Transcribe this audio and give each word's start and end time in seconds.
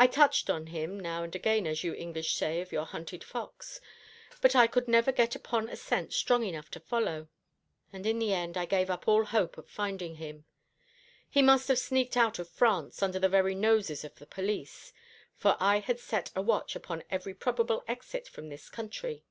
I 0.00 0.08
'touched 0.08 0.50
on 0.50 0.66
him' 0.66 0.98
now 0.98 1.22
and 1.22 1.32
again, 1.32 1.64
as 1.64 1.84
you 1.84 1.94
English 1.94 2.34
say 2.34 2.60
of 2.60 2.72
your 2.72 2.84
hunted 2.86 3.22
fox, 3.22 3.80
but 4.40 4.56
I 4.56 4.66
could 4.66 4.88
never 4.88 5.12
get 5.12 5.36
upon 5.36 5.68
a 5.68 5.76
scent 5.76 6.12
strong 6.12 6.42
enough 6.42 6.72
to 6.72 6.80
follow; 6.80 7.28
and 7.92 8.04
in 8.04 8.18
the 8.18 8.32
end 8.32 8.56
I 8.56 8.64
gave 8.66 8.90
up 8.90 9.06
all 9.06 9.22
hope 9.26 9.56
of 9.56 9.70
finding 9.70 10.16
him. 10.16 10.44
He 11.30 11.40
must 11.40 11.68
have 11.68 11.78
sneaked 11.78 12.16
out 12.16 12.40
of 12.40 12.48
France 12.48 13.00
under 13.00 13.20
the 13.20 13.28
very 13.28 13.54
noses 13.54 14.02
of 14.02 14.16
the 14.16 14.26
police; 14.26 14.92
for 15.36 15.56
I 15.60 15.78
had 15.78 16.00
set 16.00 16.32
a 16.34 16.42
watch 16.42 16.74
upon 16.74 17.04
every 17.08 17.32
probable 17.32 17.84
exit 17.86 18.26
from 18.26 18.48
this 18.48 18.68
country." 18.68 19.24